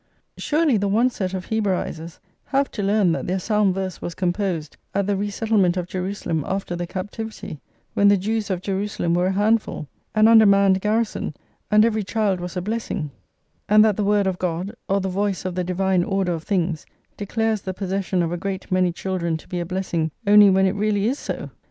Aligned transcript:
Surely, 0.35 0.77
the 0.77 0.87
one 0.87 1.11
set 1.11 1.35
of 1.35 1.49
Hebraisers 1.49 2.17
have 2.45 2.71
to 2.71 2.81
learn 2.81 3.11
that 3.11 3.27
their 3.27 3.37
psalm 3.37 3.71
verse 3.71 4.01
was 4.01 4.15
composed 4.15 4.75
at 4.95 5.05
the 5.05 5.15
resettlement 5.15 5.77
of 5.77 5.85
Jerusalem 5.85 6.43
after 6.47 6.75
the 6.75 6.87
Captivity, 6.87 7.59
when 7.93 8.07
the 8.07 8.17
Jews 8.17 8.49
of 8.49 8.63
Jerusalem 8.63 9.13
were 9.13 9.27
a 9.27 9.31
handful, 9.33 9.87
an 10.15 10.27
undermanned 10.27 10.81
garrison, 10.81 11.35
and 11.69 11.85
every 11.85 12.03
child 12.03 12.39
was 12.39 12.57
a 12.57 12.63
blessing; 12.63 13.11
and 13.69 13.85
that 13.85 13.95
the 13.95 14.03
word 14.03 14.25
of 14.25 14.39
God, 14.39 14.73
or 14.89 14.99
the 14.99 15.07
voice 15.07 15.45
of 15.45 15.53
the 15.53 15.63
divine 15.63 16.03
order 16.03 16.31
of 16.33 16.45
things, 16.45 16.87
declares 17.15 17.61
the 17.61 17.71
possession 17.75 18.23
of 18.23 18.31
a 18.31 18.37
great 18.37 18.71
many 18.71 18.91
children 18.91 19.37
to 19.37 19.47
be 19.47 19.59
a 19.59 19.67
blessing 19.67 20.09
only 20.25 20.49
when 20.49 20.65
it 20.65 20.73
really 20.73 21.05
is 21.05 21.19
so! 21.19 21.51